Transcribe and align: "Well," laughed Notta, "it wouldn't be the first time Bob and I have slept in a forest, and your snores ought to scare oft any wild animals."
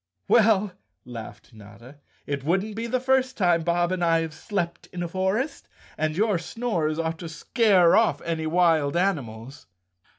"Well," 0.27 0.71
laughed 1.05 1.53
Notta, 1.53 1.97
"it 2.25 2.43
wouldn't 2.43 2.73
be 2.75 2.87
the 2.87 2.99
first 2.99 3.37
time 3.37 3.61
Bob 3.61 3.91
and 3.91 4.03
I 4.03 4.21
have 4.21 4.33
slept 4.33 4.87
in 4.87 5.03
a 5.03 5.07
forest, 5.07 5.67
and 5.95 6.15
your 6.17 6.39
snores 6.39 6.97
ought 6.97 7.19
to 7.19 7.29
scare 7.29 7.95
oft 7.95 8.23
any 8.25 8.47
wild 8.47 8.97
animals." 8.97 9.67